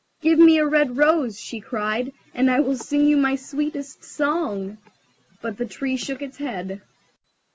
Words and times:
"Give 0.19 0.39
me 0.39 0.57
a 0.57 0.65
red 0.65 0.97
rose," 0.97 1.39
she 1.39 1.59
cried, 1.59 2.11
"and 2.33 2.49
I 2.49 2.59
will 2.59 2.75
sing 2.75 3.05
you 3.05 3.17
my 3.17 3.35
sweetest 3.35 4.03
song." 4.03 4.79
But 5.43 5.57
the 5.57 5.67
Tree 5.67 5.95
shook 5.95 6.23
its 6.23 6.37
head. 6.37 6.81